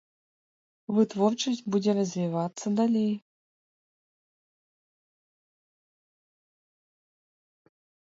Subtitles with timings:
[0.99, 3.11] Вытворчасць будзе развівацца далей.